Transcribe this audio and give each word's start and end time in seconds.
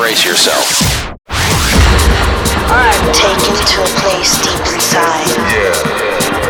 brace 0.00 0.24
yourself. 0.24 0.64
Taken 3.12 3.52
to 3.52 3.84
a 3.84 3.90
place 4.00 4.32
deep 4.40 4.64
inside. 4.72 5.28
Yeah, 5.52 5.76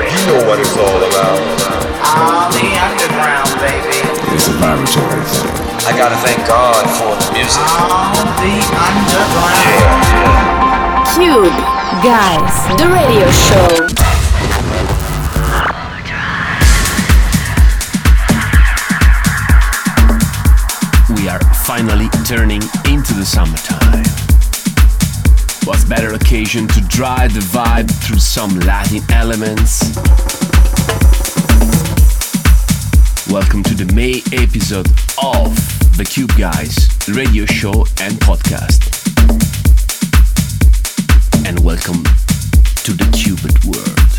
you 0.07 0.21
know 0.30 0.46
what 0.46 0.60
it's 0.60 0.70
all 0.78 1.02
about. 1.02 1.42
All 2.15 2.47
the 2.55 2.71
underground, 2.78 3.50
baby. 3.58 4.07
It's 4.31 4.47
a 4.47 4.55
vibratory 4.55 5.26
thing. 5.26 5.50
I 5.83 5.91
gotta 5.99 6.15
thank 6.23 6.47
God 6.47 6.86
for 6.94 7.18
the 7.18 7.26
music. 7.34 7.67
All 7.75 8.14
the 8.39 8.55
underground. 8.86 9.98
Cube 11.10 11.58
Guys, 12.06 12.54
the 12.78 12.86
radio 12.86 13.28
show. 13.32 14.29
Finally 21.80 22.10
turning 22.26 22.60
into 22.92 23.14
the 23.14 23.24
summertime. 23.24 24.04
What 25.64 25.88
better 25.88 26.12
occasion 26.12 26.68
to 26.68 26.80
drive 26.82 27.32
the 27.32 27.41
vibe 27.41 27.91
through 28.05 28.18
some 28.18 28.50
Latin 28.60 29.00
elements? 29.10 29.96
Welcome 33.32 33.62
to 33.62 33.74
the 33.74 33.91
May 33.95 34.20
episode 34.38 34.88
of 35.22 35.56
the 35.96 36.05
Cube 36.05 36.36
Guys 36.36 36.77
radio 37.08 37.46
show 37.46 37.86
and 38.02 38.12
podcast. 38.20 38.84
And 41.47 41.64
welcome 41.64 42.05
to 42.84 42.92
the 42.92 43.08
Cupid 43.16 43.64
world. 43.64 44.09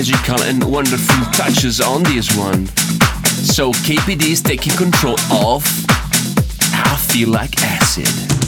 magical 0.00 0.40
and 0.44 0.64
wonderful 0.64 1.26
touches 1.32 1.78
on 1.78 2.02
this 2.04 2.34
one. 2.34 2.64
So 3.44 3.70
KPD 3.70 4.30
is 4.30 4.40
taking 4.40 4.72
control 4.72 5.20
of 5.30 5.62
I 6.72 6.96
Feel 7.10 7.28
Like 7.28 7.62
Acid. 7.62 8.39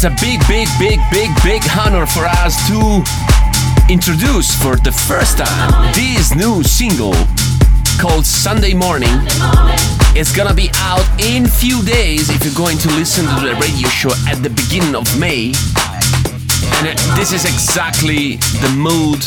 It's 0.00 0.04
a 0.04 0.10
big, 0.24 0.38
big, 0.46 0.68
big, 0.78 1.00
big, 1.10 1.28
big 1.42 1.60
honor 1.76 2.06
for 2.06 2.24
us 2.24 2.54
to 2.68 3.02
introduce 3.92 4.54
for 4.62 4.76
the 4.76 4.92
first 4.92 5.38
time 5.38 5.92
this 5.92 6.36
new 6.36 6.62
single 6.62 7.14
called 7.98 8.24
Sunday 8.24 8.74
Morning. 8.74 9.10
It's 10.14 10.30
gonna 10.30 10.54
be 10.54 10.70
out 10.86 11.02
in 11.18 11.48
few 11.48 11.82
days 11.82 12.30
if 12.30 12.44
you're 12.44 12.54
going 12.54 12.78
to 12.78 12.88
listen 12.90 13.24
to 13.26 13.40
the 13.44 13.58
radio 13.60 13.88
show 13.88 14.12
at 14.30 14.40
the 14.40 14.50
beginning 14.50 14.94
of 14.94 15.02
May. 15.18 15.50
And 16.78 16.96
this 17.18 17.32
is 17.32 17.42
exactly 17.42 18.36
the 18.62 18.70
mood 18.78 19.18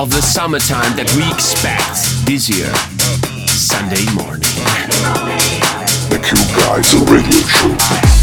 of 0.00 0.08
the 0.08 0.22
summertime 0.22 0.96
that 0.96 1.12
we 1.20 1.28
expect 1.36 2.24
this 2.24 2.48
year. 2.48 2.72
Sunday 3.52 4.08
morning. 4.16 4.48
The 6.08 6.16
Cube 6.16 6.48
Guys 6.64 6.88
Radio 7.12 7.44
Show. 7.44 8.13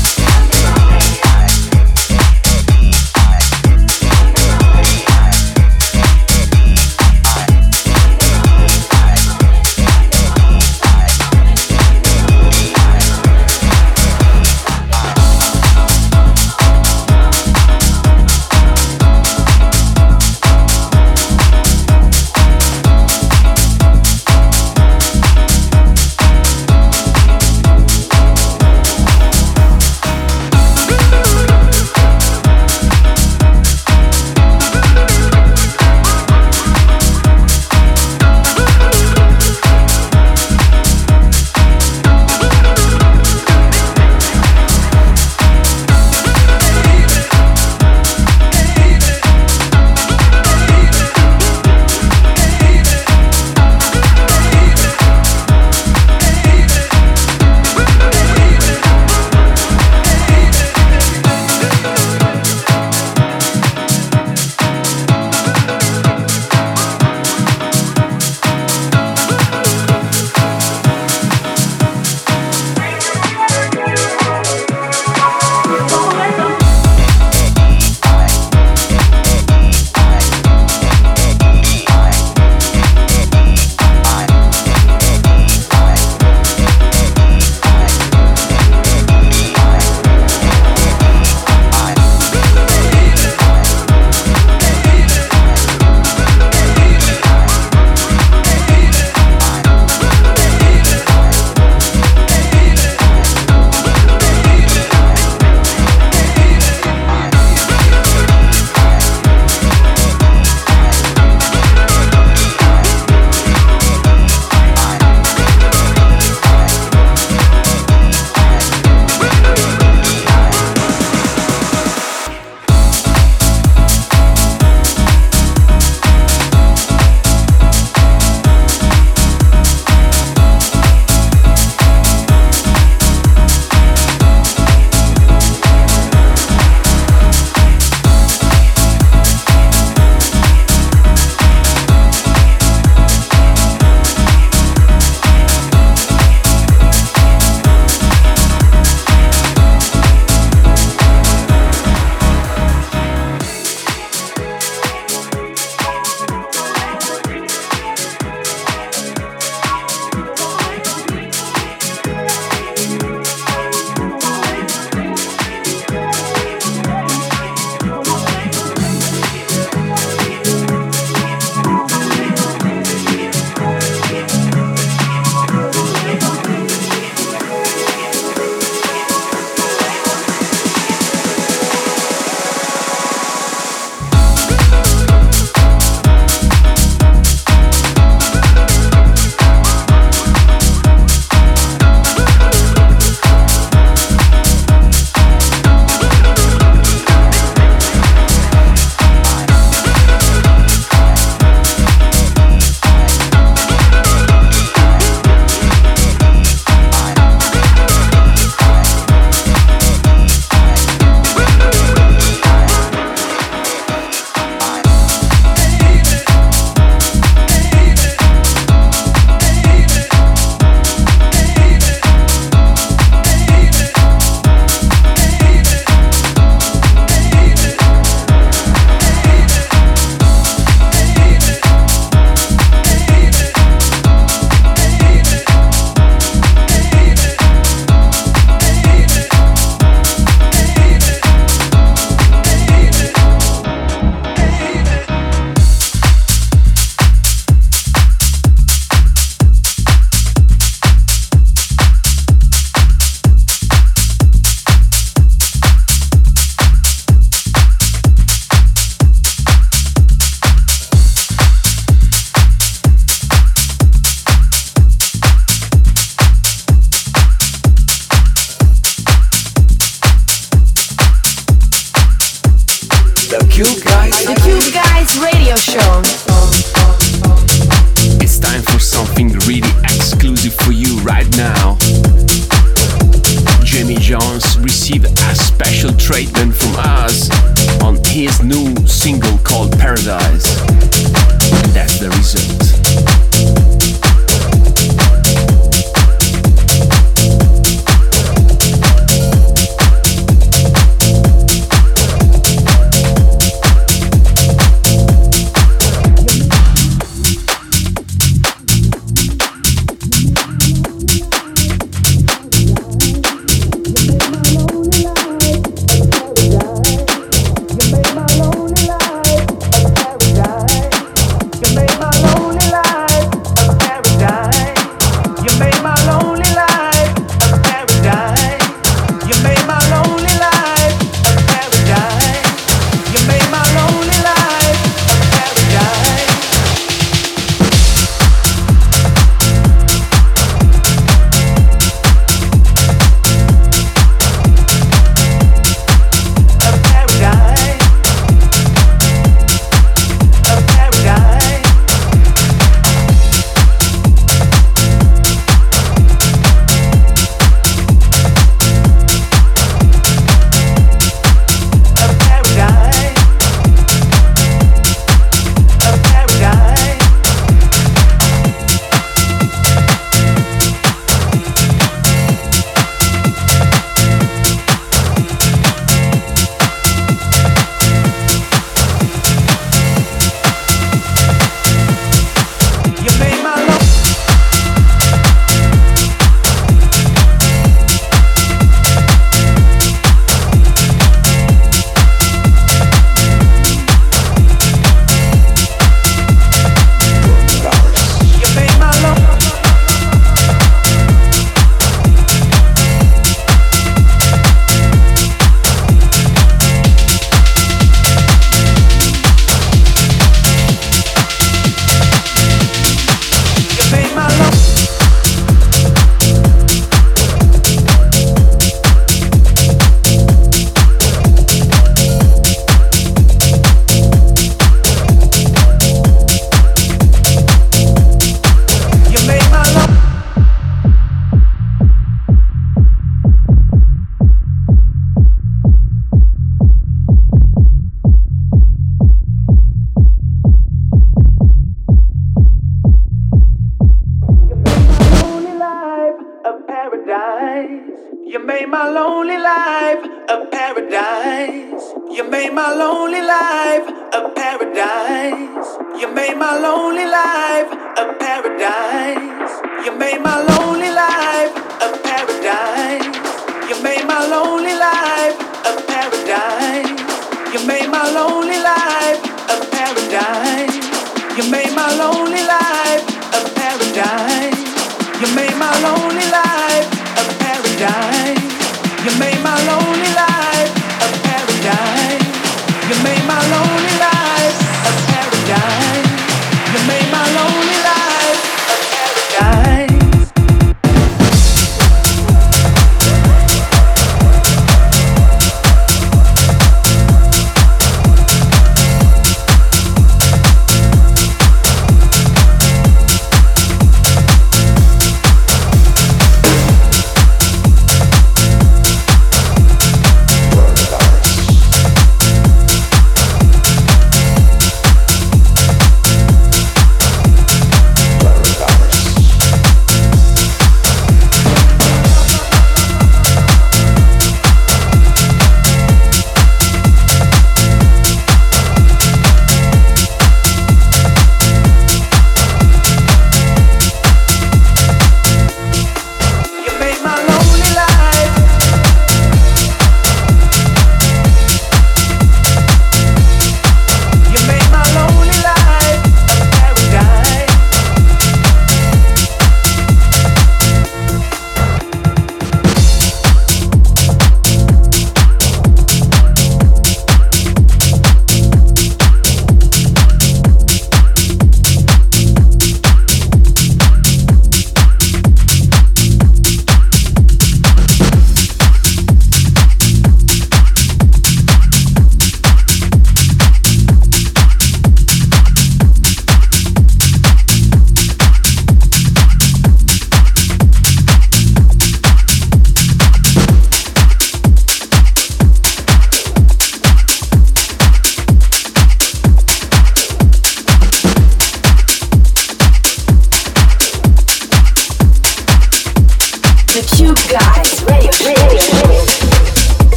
Single 289.11 289.37
called 289.39 289.77
Paradise. 289.77 290.57
And 290.61 291.73
that's 291.73 291.99
the 291.99 292.09
result. 292.15 292.60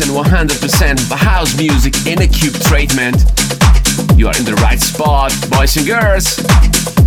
Listen 0.00 0.16
100% 0.16 1.12
of 1.12 1.18
house 1.18 1.56
music 1.58 2.06
in 2.06 2.22
a 2.22 2.26
cube 2.26 2.54
treatment. 2.64 3.16
You 4.16 4.28
are 4.28 4.36
in 4.38 4.44
the 4.44 4.56
right 4.62 4.80
spot, 4.80 5.32
boys 5.50 5.76
and 5.76 5.86
girls. 5.86 6.38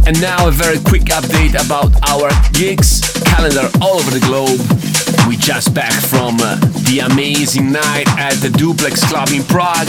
And 0.06 0.20
now 0.22 0.48
a 0.48 0.52
very 0.52 0.78
quick 0.78 1.10
update 1.10 1.58
about 1.58 1.90
our 2.10 2.30
gigs 2.52 3.02
calendar 3.24 3.70
all 3.82 3.98
over 3.98 4.12
the 4.12 4.22
globe. 4.22 4.60
We 5.28 5.38
just 5.38 5.74
back 5.74 5.94
from 5.94 6.38
uh, 6.42 6.60
the 6.86 7.00
amazing 7.10 7.72
night 7.72 8.06
at 8.20 8.36
the 8.42 8.50
Duplex 8.50 9.04
Club 9.10 9.30
in 9.30 9.44
Prague, 9.44 9.88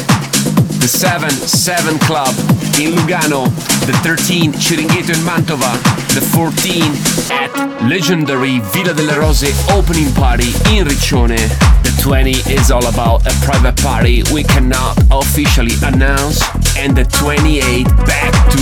the 0.81 0.89
7 0.89 1.29
7 1.31 1.99
Club 2.01 2.33
in 2.81 2.97
Lugano, 2.97 3.45
the 3.85 3.93
13 4.01 4.53
Chiringuito 4.53 5.13
in 5.13 5.21
Mantova, 5.29 5.77
the 6.15 6.23
14 6.33 6.89
at 7.33 7.53
legendary 7.85 8.61
Villa 8.73 8.95
delle 8.95 9.19
Rose 9.19 9.53
opening 9.73 10.13
party 10.15 10.49
in 10.73 10.87
Riccione. 10.87 11.84
The 12.05 12.11
20 12.11 12.31
is 12.53 12.71
all 12.71 12.87
about 12.87 13.27
a 13.27 13.33
private 13.47 13.83
party 13.83 14.23
we 14.31 14.43
cannot 14.43 14.99
officially 15.11 15.73
announce. 15.83 16.39
And 16.77 16.95
the 16.95 17.05
28 17.05 17.87
back 18.05 18.35
to 18.53 18.59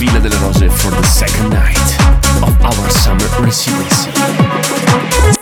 Villa 0.00 0.18
delle 0.18 0.36
Rose 0.42 0.66
for 0.82 0.90
the 0.90 1.04
second 1.04 1.50
night 1.50 1.78
of 2.42 2.60
our 2.60 2.90
summer 2.90 3.28
residency. 3.40 5.41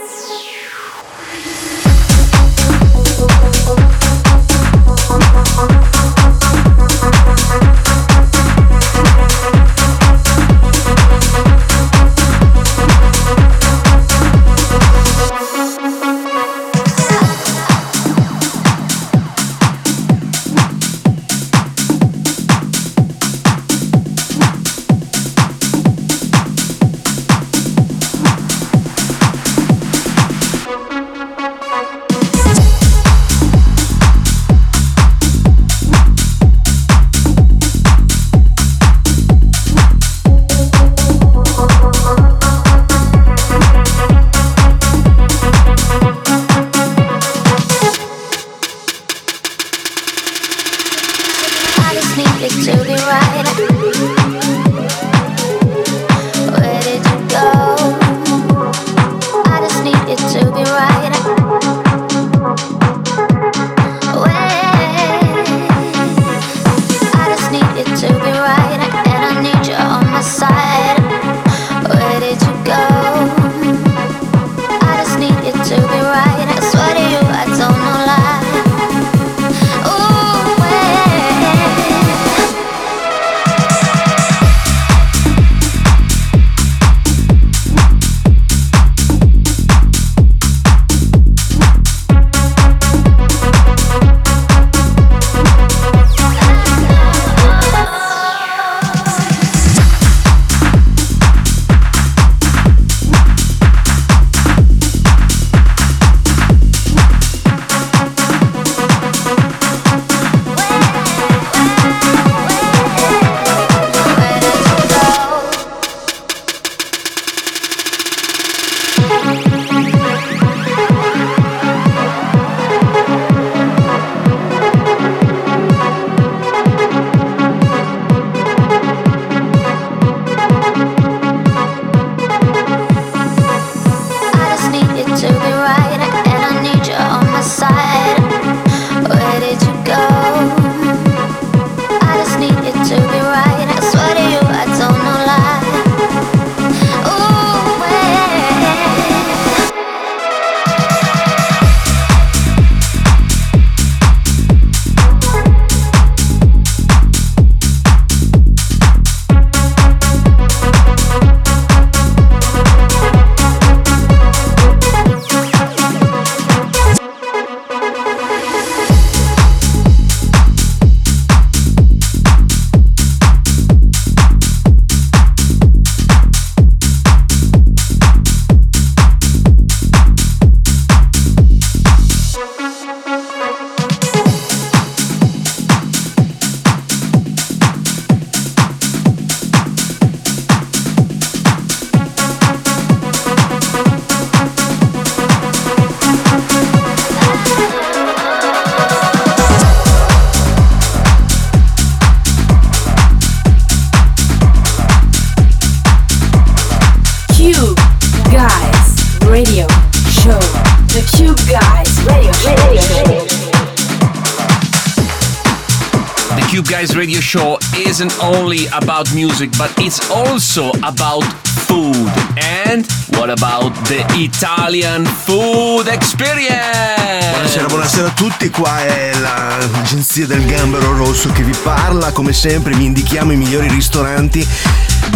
Isn't 218.01 218.23
only 218.23 218.67
about 218.71 219.13
music, 219.13 219.51
but 219.59 219.71
it's 219.79 220.09
also 220.09 220.71
about 220.81 221.23
food. 221.67 222.11
And 222.37 222.87
what 223.11 223.29
about 223.29 223.75
the 223.89 224.03
Italian 224.15 225.05
food 225.05 225.87
experience? 225.87 227.29
Buonasera, 227.31 227.67
buonasera 227.67 228.07
a 228.07 228.11
tutti, 228.13 228.49
qua 228.49 228.79
è 228.87 229.13
la- 229.21 229.59
l'agenzia 229.71 230.27
del 230.27 230.47
Gambero 230.47 230.97
Rosso 230.97 231.31
che 231.33 231.43
vi 231.43 231.55
parla, 231.63 232.11
come 232.13 232.33
sempre 232.33 232.75
vi 232.75 232.87
indichiamo 232.87 233.33
i 233.33 233.37
migliori 233.37 233.69
ristoranti. 233.69 234.47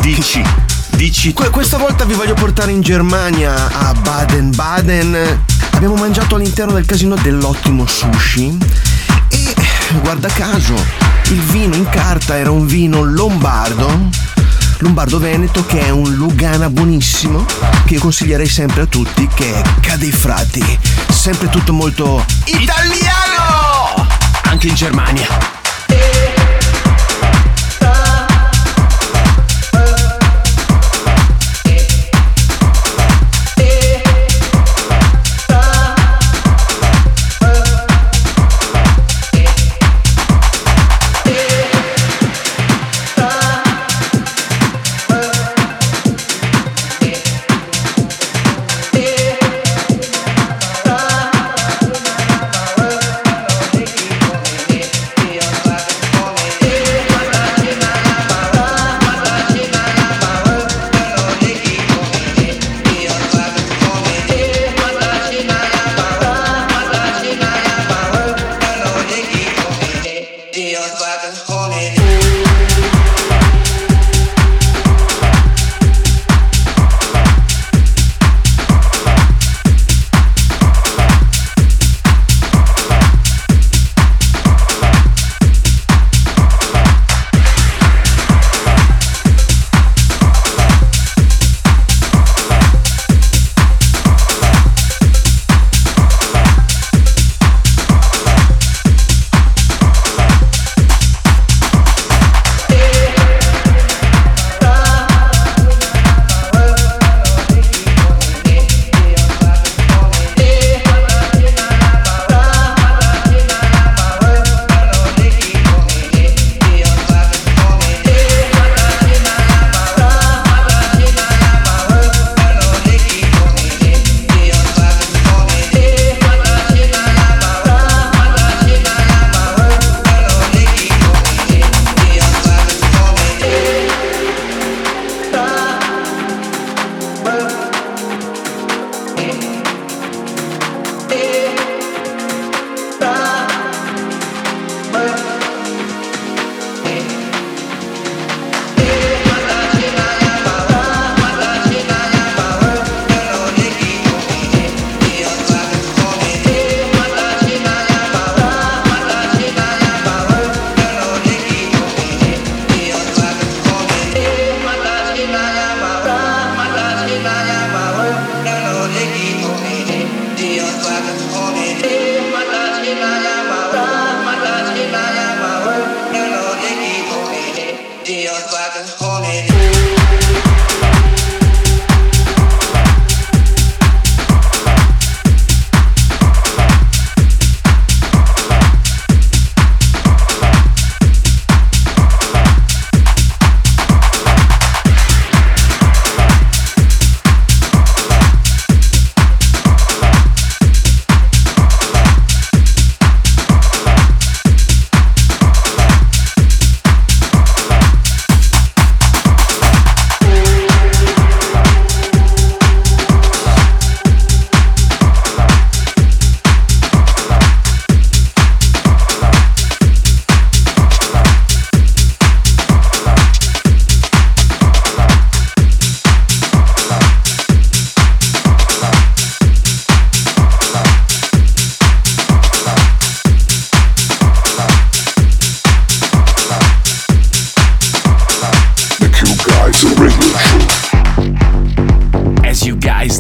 Dici, 0.03 0.43
dici 0.91 1.33
Que- 1.33 1.49
questa 1.49 1.79
volta 1.79 2.05
vi 2.05 2.13
voglio 2.13 2.35
portare 2.35 2.71
in 2.71 2.83
Germania, 2.83 3.71
a 3.73 3.95
Baden-Baden. 3.95 5.43
Abbiamo 5.71 5.95
mangiato 5.95 6.35
all'interno 6.35 6.75
del 6.75 6.85
casino 6.85 7.15
dell'ottimo 7.15 7.87
sushi 7.87 8.59
e 9.29 9.55
guarda 10.03 10.29
caso, 10.29 10.75
il 11.35 11.41
vino 11.41 11.75
in 11.75 11.89
carta 11.89 12.37
era 12.37 12.53
un 12.53 12.65
vino 12.65 13.03
lombardo, 13.03 14.09
lombardo 14.79 15.19
veneto 15.19 15.67
che 15.67 15.81
è 15.81 15.91
un 15.91 16.15
Lugana 16.15 16.71
buonissimo 16.71 17.45
che 17.85 17.95
io 17.95 18.01
consiglierei 18.01 18.47
sempre 18.47 18.83
a 18.83 18.87
tutti 18.87 19.29
che 19.35 19.53
è 19.53 19.63
Cadei 19.81 20.13
Frati, 20.13 20.79
sempre 21.11 21.49
tutto 21.49 21.73
molto 21.73 22.25
italiano! 22.45 24.07
anche 24.45 24.69
in 24.69 24.75
Germania. 24.75 25.27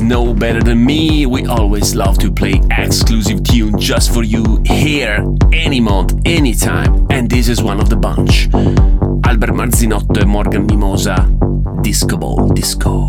Know 0.00 0.34
better 0.34 0.62
than 0.62 0.84
me, 0.84 1.24
we 1.24 1.46
always 1.46 1.94
love 1.94 2.18
to 2.18 2.30
play 2.30 2.60
exclusive 2.70 3.42
tune 3.42 3.78
just 3.78 4.12
for 4.12 4.22
you 4.22 4.60
here, 4.66 5.24
any 5.52 5.80
month, 5.80 6.20
anytime, 6.26 7.06
and 7.10 7.30
this 7.30 7.48
is 7.48 7.62
one 7.62 7.80
of 7.80 7.88
the 7.88 7.96
bunch. 7.96 8.48
Albert 9.24 9.54
Marzinotto 9.54 10.20
e 10.20 10.26
Morgan 10.26 10.66
Mimosa, 10.66 11.26
Disco 11.80 12.18
Ball 12.18 12.48
Disco. 12.50 13.06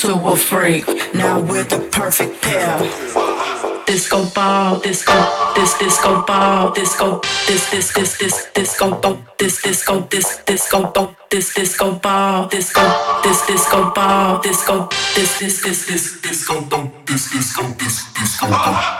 to 0.00 0.12
a 0.26 0.36
freak. 0.36 0.86
Now 1.14 1.40
we're 1.40 1.64
the 1.64 1.78
perfect 1.90 2.42
pair. 2.42 2.78
Disco 3.86 4.26
ball, 4.34 4.78
disco, 4.80 5.14
this 5.54 5.78
disco 5.78 6.22
ball, 6.26 6.72
disco, 6.72 7.20
this 7.46 7.70
this 7.70 7.92
this 7.94 8.18
this 8.18 8.50
disco 8.52 9.00
ball, 9.00 9.18
this 9.38 9.62
disco 9.62 10.00
this 10.10 10.42
disco 10.44 10.90
ball, 10.92 11.16
this 11.30 11.54
disco 11.54 11.92
ball, 11.92 12.46
disco, 12.48 12.82
this 13.22 13.46
disco 13.46 13.90
ball, 13.94 14.40
disco, 14.42 14.88
this 15.14 15.38
this 15.38 15.62
this 15.62 15.86
this 15.86 16.20
disco 16.20 16.60
ball, 16.62 16.90
this 17.06 17.30
disco 17.30 17.62
this 17.78 18.12
disco 18.12 18.48
ball. 18.48 18.95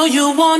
Know 0.00 0.06
you 0.06 0.32
wanna 0.34 0.59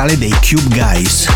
ufficiale 0.00 0.16
dei 0.16 0.30
Cube 0.40 0.68
Guys. 0.68 1.29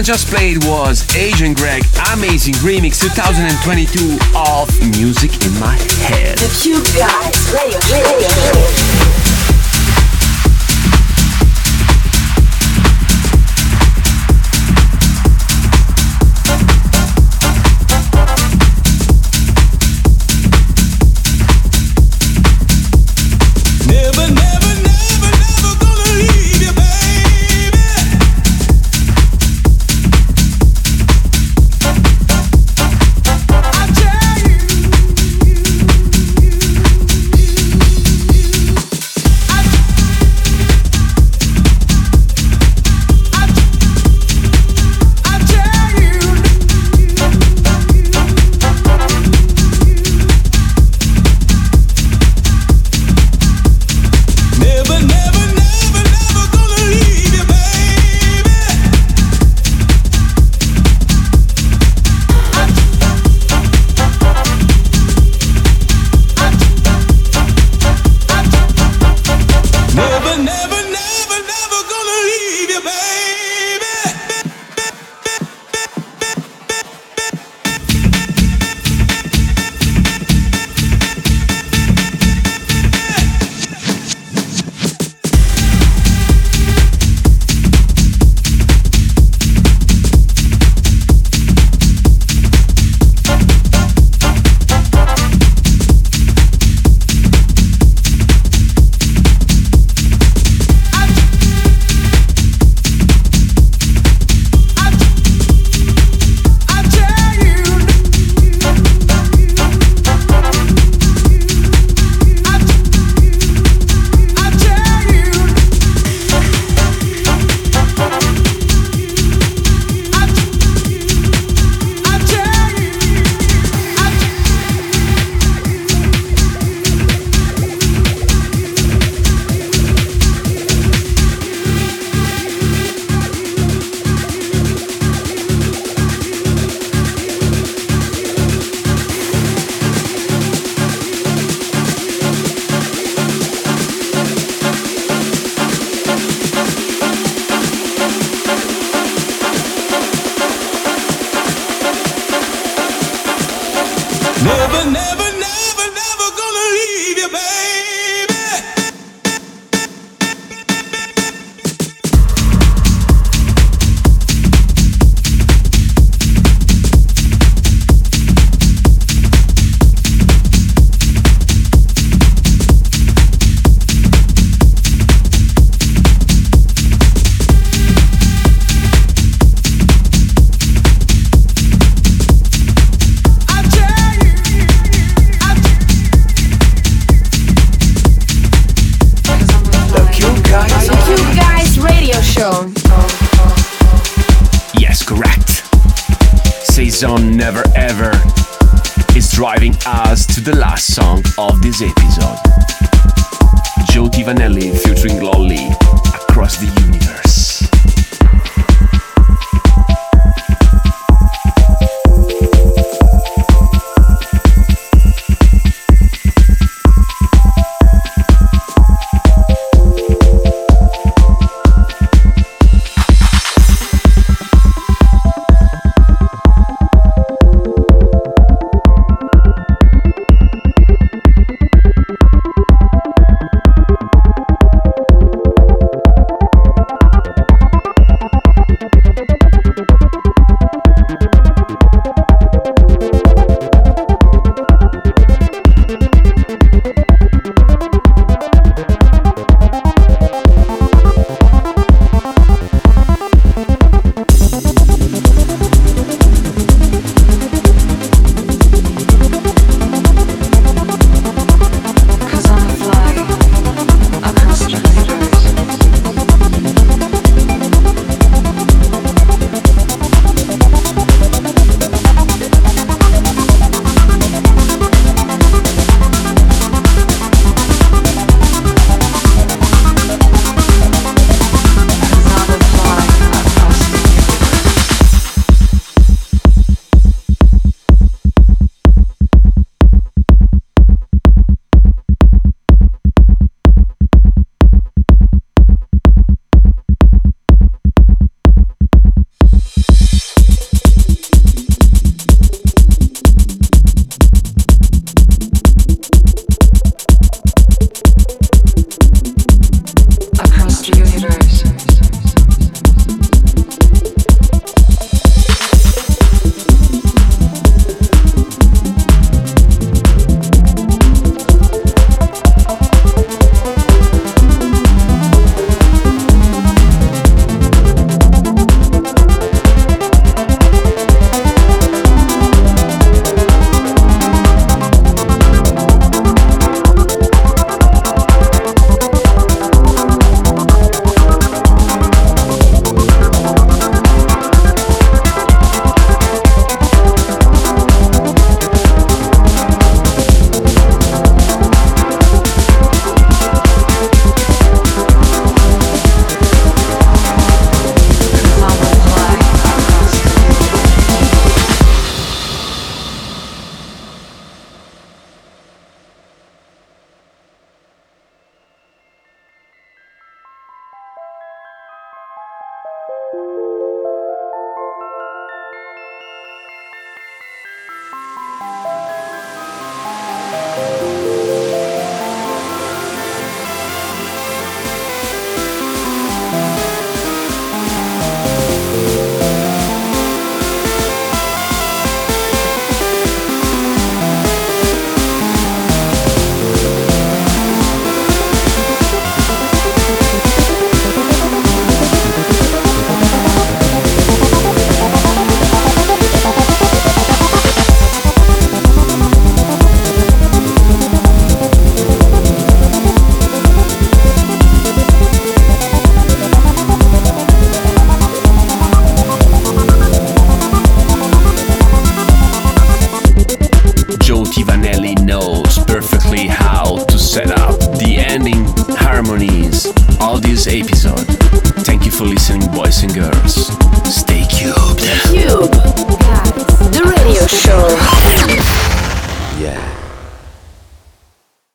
one 0.00 0.04
just 0.04 0.28
played 0.28 0.64
was 0.64 1.04
Agent 1.14 1.58
Greg 1.58 1.82
Amazing 2.14 2.54
Remix 2.54 3.02
2022 3.02 4.18
of 4.34 4.98
Music 4.98 5.30
in 5.44 5.52
My 5.60 5.76
Head. 6.08 6.38
The 6.38 6.48
Cube 6.62 6.84
Guys 6.96 7.52
Radio. 7.52 7.78
radio, 7.92 8.28
radio. 8.28 8.99